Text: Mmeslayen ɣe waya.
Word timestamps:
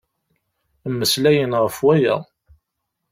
Mmeslayen 0.91 1.53
ɣe 1.59 1.67
waya. 1.83 2.15